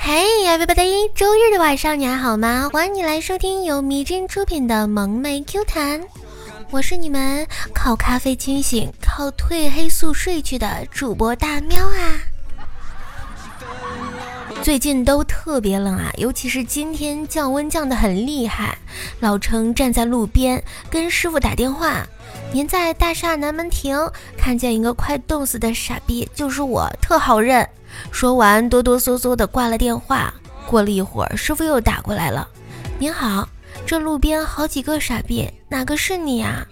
[0.00, 2.70] Hey everybody，周日的晚上你还好吗？
[2.72, 6.00] 欢迎你来收听由迷真出品的萌妹 Q 弹，
[6.70, 12.35] 我是你们靠咖啡清醒、靠褪黑素睡去的主播大喵啊。
[14.66, 18.76] 最近都特别冷啊，尤其是今天降温降得很厉害。
[19.20, 20.60] 老程站在路边
[20.90, 22.04] 跟师傅打电话。
[22.50, 23.96] 您在大厦南门停，
[24.36, 27.64] 看见一个快冻死的傻逼，就是我，特好认。
[28.10, 30.34] 说完，哆哆嗦嗦的挂了电话。
[30.66, 32.48] 过了一会儿，师傅又打过来了。
[32.98, 33.48] 您好，
[33.86, 36.66] 这路边好几个傻逼，哪个是你啊？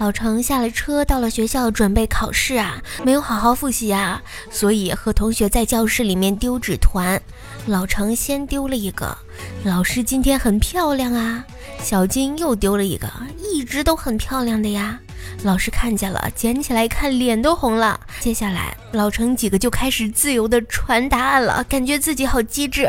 [0.00, 7.20] 老程下了车，到了学校准备考试啊，没有好好复习啊，所以和同学在教室里面丢纸团。
[7.66, 9.16] 老程先丢了一个，
[9.64, 11.44] 老师今天很漂亮啊。
[11.82, 14.98] 小金又丢了一个，一直都很漂亮的呀。
[15.42, 17.98] 老师看见了，捡起来看，脸都红了。
[18.20, 22.88] 接下来，老程几个就开始自由的传答案了，感觉自己好机智。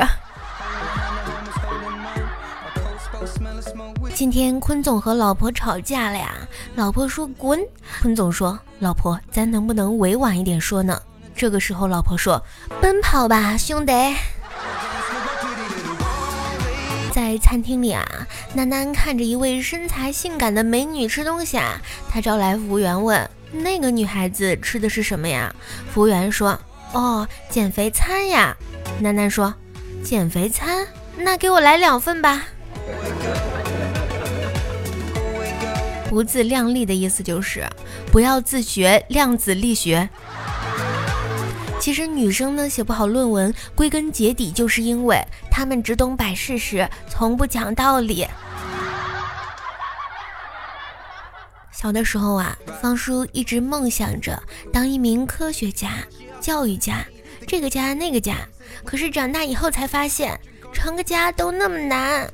[4.16, 6.34] 今天坤总和老婆吵架了呀，
[6.74, 7.60] 老婆说滚，
[8.02, 11.02] 坤总说老婆，咱能不能委婉一点说呢？
[11.36, 12.42] 这个时候，老婆说
[12.80, 13.92] 奔跑吧，兄弟。
[17.12, 18.06] 在餐厅里啊，
[18.54, 25.54] 楠楠看着一位身材性感的美女吃东西啊，他招来服务员问那个女孩子吃的是什么呀？
[25.94, 26.58] 服务员说
[26.94, 28.56] 哦，减肥餐呀。
[28.98, 29.54] 楠楠说
[30.02, 32.46] 减肥餐，那给我来两份吧。
[36.16, 37.68] 不自量力的意思就是
[38.10, 40.08] 不要自学量子力学。
[41.78, 45.22] 其实女生呢写不好论文，归根结底就是因为
[45.52, 48.26] 她们只懂摆事实，从不讲道理。
[51.74, 55.98] 小的时候啊，方叔一直梦想着当一名科学家、
[56.40, 57.06] 教育家，
[57.46, 58.38] 这个家那个家。
[58.86, 60.40] 可是长大以后才发现，
[60.72, 62.26] 成个家都那么难。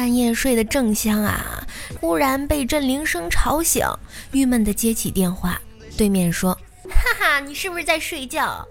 [0.00, 1.62] 半夜睡得正香啊，
[2.00, 3.86] 忽然被震铃声吵醒，
[4.32, 5.60] 郁闷的接起电话。
[5.94, 6.54] 对面说
[6.88, 8.66] ：“哈哈，你是不是在睡觉？”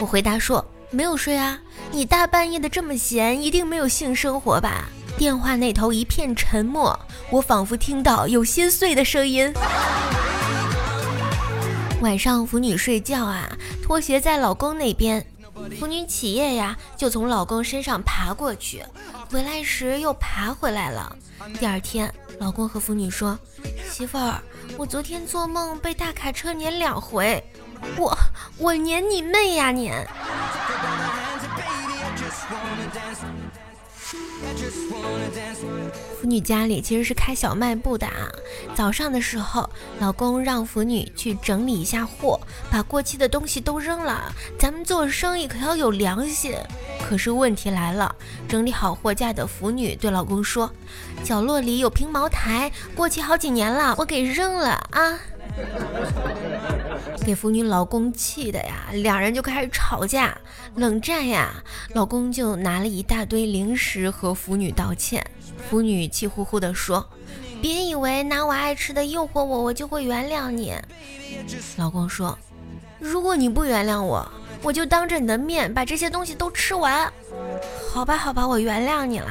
[0.00, 1.56] 我回答说：“没有睡啊，
[1.92, 6.98] 你大半夜的这么闲，一定没有性生活吧？”电话那头一片沉默，
[7.30, 9.54] 我仿佛听到有心碎的声音。
[12.00, 15.24] 晚上腐女睡觉啊，拖鞋在老公那边。
[15.82, 18.84] 腐女起夜呀，就从老公身上爬过去，
[19.28, 21.16] 回来时又爬回来了。
[21.58, 23.36] 第二天，老公和腐女说
[23.90, 24.40] ：“媳妇儿，
[24.78, 27.44] 我昨天做梦被大卡车碾两回，
[27.96, 28.16] 我
[28.58, 30.06] 我碾你妹呀碾！”
[36.22, 38.30] 腐女家里其实是开小卖部的啊。
[38.76, 39.68] 早上的时候，
[39.98, 42.40] 老公让腐女去整理一下货，
[42.70, 44.32] 把过期的东西都扔了。
[44.56, 46.54] 咱们做生意可要有良心。
[47.02, 48.14] 可是问题来了，
[48.48, 50.72] 整理好货架的腐女对老公说
[51.26, 55.18] ：“角落里有瓶茅台，过期好几年了，我给扔了啊。”
[57.24, 60.36] 给腐女老公气的呀，两人就开始吵架、
[60.76, 61.62] 冷战呀。
[61.94, 65.24] 老公就拿了一大堆零食和腐女道歉。
[65.68, 67.08] 腐女气呼呼地说
[67.62, 70.74] ：“别以为拿我爱吃的诱惑我，我就会原谅你。”
[71.76, 72.36] 老公说
[72.98, 74.26] ：“如果你不原谅我，
[74.62, 77.12] 我就当着你的面把这些东西都吃完。”
[77.92, 79.30] 好吧，好吧，我原谅你了。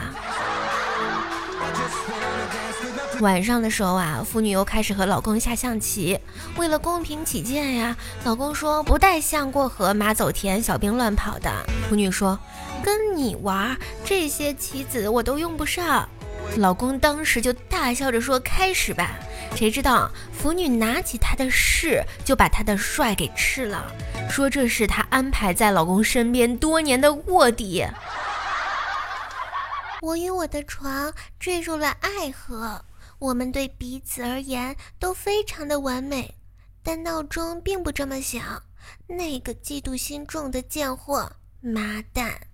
[3.22, 6.20] 晚上的时候啊，腐女又开始和老公下象棋。
[6.58, 11.52] 为了公平起见呀，老公说不带象过河，马走田，小兵乱跑的。
[11.88, 12.38] 腐女说
[12.84, 16.10] ：“跟你玩这些棋子我都用不上。”
[16.58, 19.12] 老公当时就大笑着说：“开始吧。”
[19.56, 23.86] 谁知道腐女拿起他的士，就把他的帅给吃了，
[24.32, 27.86] 说这是他安排在老公身边多年的卧底。
[30.02, 32.84] 我与我的床坠入了爱河。
[33.22, 36.34] 我们对彼此而言都非常的完美，
[36.82, 38.64] 但闹钟并不这么想。
[39.06, 41.32] 那个嫉妒心重的贱货，
[41.62, 42.48] 妈蛋！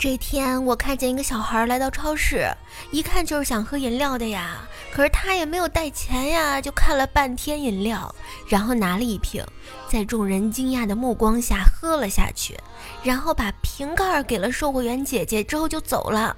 [0.00, 2.48] 这天，我看见一个小孩来到超市，
[2.92, 4.58] 一看就是想喝饮料的呀。
[4.92, 8.14] 可是他也没有带钱呀，就看了半天饮料，
[8.46, 9.44] 然后拿了一瓶，
[9.88, 12.56] 在众人惊讶的目光下喝了下去，
[13.02, 16.36] 然后把瓶盖给了售货员姐姐，之后就走了。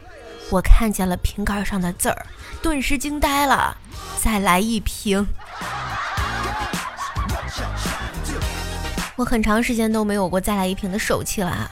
[0.51, 2.27] 我看见了瓶盖上的字儿，
[2.63, 3.77] 顿时惊呆了。
[4.23, 5.27] 再来一瓶。
[9.17, 11.71] 我很长时间都没有过再来一瓶的手气了。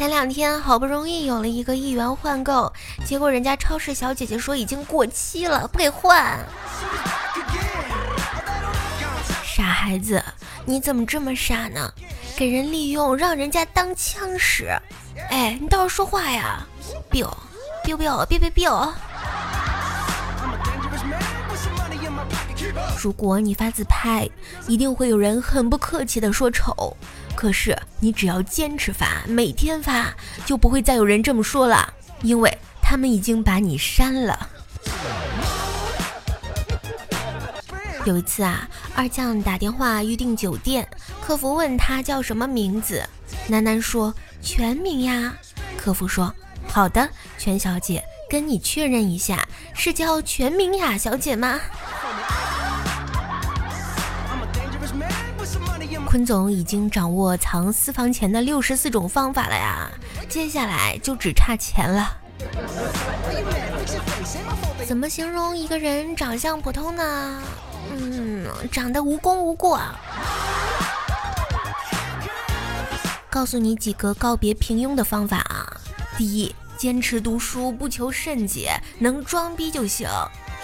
[0.00, 2.72] 前两天好不容易有了一个一元换购，
[3.04, 6.38] 结果人家超市小姐姐说已经过期了，不给换。
[9.44, 10.24] 傻孩子，
[10.64, 11.92] 你怎么这么傻呢？
[12.34, 14.74] 给人利用，让人家当枪使。
[15.28, 16.66] 哎，你倒是说话呀
[17.10, 17.28] ！biu
[17.84, 18.92] biu biu biu biu biu。
[22.98, 24.28] 如果你发自拍，
[24.68, 26.96] 一定会有人很不客气的说丑。
[27.34, 30.14] 可是你只要坚持发，每天发，
[30.44, 31.92] 就不会再有人这么说了，
[32.22, 34.48] 因为他们已经把你删了。
[38.04, 40.86] 有一次啊，二将打电话预订酒店，
[41.20, 43.02] 客服问他叫什么名字，
[43.46, 45.34] 楠楠说全名呀。
[45.78, 46.34] 客服说
[46.68, 47.08] 好的，
[47.38, 49.44] 全小姐，跟你确认一下，
[49.74, 51.58] 是叫全名雅小姐吗？
[56.06, 59.90] 坤总已经掌握藏私房钱的六十四种方法了呀，
[60.28, 62.16] 接下来就只差钱了。
[64.86, 67.42] 怎么形容一个人长相普通呢？
[67.92, 69.80] 嗯，长得无功无过。
[73.28, 75.66] 告诉你几个告别平庸的方法啊。
[76.16, 80.08] 第一，坚持读书，不求甚解，能装逼就行。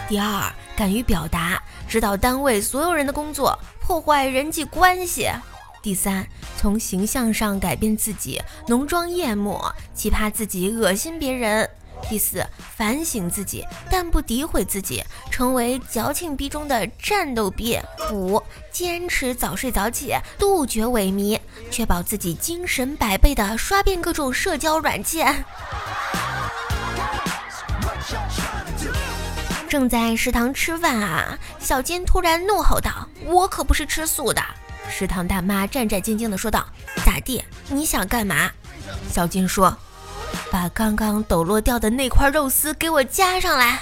[0.09, 3.55] 第二，敢于表达，指导单位所有人的工作。
[3.83, 5.29] 破坏人际关系。
[5.83, 6.27] 第三，
[6.57, 11.69] 从形象上改变自己，浓妆艳抹，奇葩自己，恶心别人。
[12.09, 17.79] 第四，反省自己，但不诋毁自己，成为矫情逼中的战斗逼。
[18.13, 21.39] 五，坚持早睡早起，杜绝萎靡，
[21.71, 25.45] 确保自己精神百倍的刷遍各种社交软件。
[29.69, 34.41] 正在食堂吃饭啊，小金突然怒吼道：“我可不是吃素的！”
[34.89, 36.65] 食堂大妈战战兢兢地说道
[37.05, 37.45] ：“咋地？
[37.69, 38.49] 你想干嘛？”
[39.11, 39.77] 小金说
[40.57, 43.79] ：“把刚刚抖落掉的那块肉丝给我加上来。”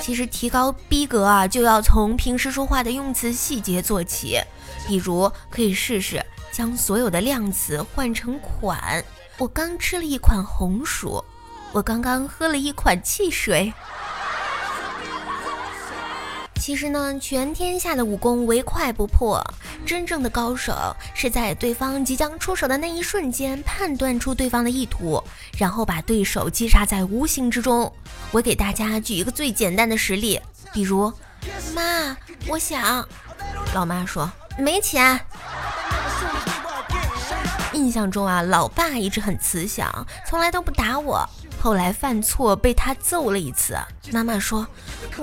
[0.00, 4.40] 其实提高逼格啊，就要从平时说话的用词细节做起，
[4.86, 9.04] 比如可以试试将所有的量词换成款。
[9.36, 11.24] 我刚吃了一款红薯。
[11.72, 13.74] 我刚刚喝了一款汽水。
[16.66, 19.40] 其实呢，全天下的武功唯快不破，
[19.86, 20.74] 真正的高手
[21.14, 25.22] 是在对方即将出手的那一瞬间判断出对方的意图，
[25.56, 27.92] 然后把对手击杀在无形之中。
[28.32, 30.40] 我给大家举一个最简单的实例，
[30.72, 31.12] 比如，
[31.72, 32.16] 妈，
[32.48, 33.06] 我想，
[33.72, 34.28] 老妈说
[34.58, 35.20] 没钱。
[37.74, 41.24] 印象中啊，老爸一直很慈祥，从来都不打我。
[41.66, 43.76] 后来犯错被他揍了一次，
[44.12, 44.64] 妈妈说：“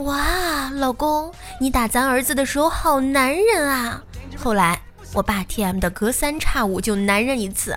[0.04, 4.04] 哇，老公，你打咱儿子的时候好男人啊！”
[4.38, 4.78] 后来
[5.14, 7.74] 我爸 T M 的隔三差五就男人一次。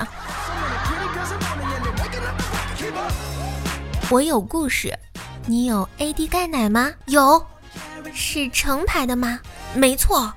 [4.10, 4.98] 我有故事，
[5.46, 6.90] 你有 A D 钙奶吗？
[7.04, 7.46] 有，
[8.12, 9.38] 是成牌的吗？
[9.74, 10.34] 没错，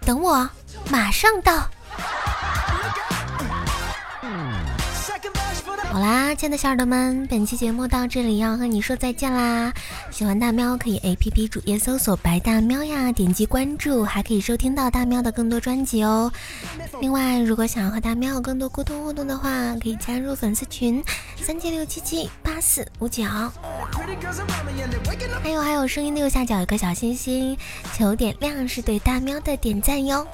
[0.00, 0.48] 等我，
[0.88, 1.68] 马上到。
[5.96, 9.72] 好啦，亲爱的小耳朵们，本期节目到这里要和你说再见啦！
[10.10, 16.30] 喜欢大喵可以 A P P 主页搜索“白大喵”呀，点击关注，还可以收听到大喵的更多专辑哦。
[17.00, 19.48] 另外，如果想要和大喵有更多沟通互动的话，
[19.82, 21.02] 可以加入粉丝群
[21.40, 23.24] 三七六七七八四五九。
[25.42, 27.56] 还有还有，声音的右下角有个小心心，
[27.94, 30.26] 求点亮是对大喵的点赞哟。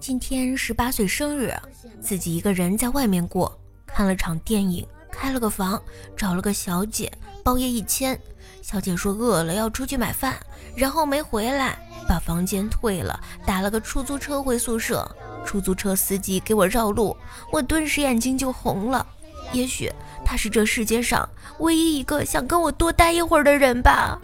[0.00, 1.54] 今天十八岁生日，
[2.00, 5.80] 自己一个人在外面过，看了场电影，开了个房，
[6.16, 7.12] 找了个小姐，
[7.44, 8.18] 包夜一千。
[8.62, 10.34] 小姐说饿了要出去买饭，
[10.74, 11.78] 然后没回来，
[12.08, 15.06] 把房间退了，打了个出租车回宿舍。
[15.44, 17.14] 出租车司机给我绕路，
[17.52, 19.06] 我顿时眼睛就红了。
[19.52, 19.92] 也许
[20.24, 21.28] 他是这世界上
[21.58, 24.18] 唯一一个想跟我多待一会儿的人吧。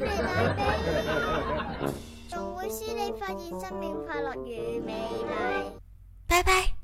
[2.66, 5.78] 祝我是你发现生命快乐与美丽。
[6.26, 6.75] 拜拜。